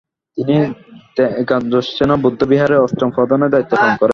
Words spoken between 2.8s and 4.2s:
অষ্টম প্রধানের দায়িত্ব পালন করেন।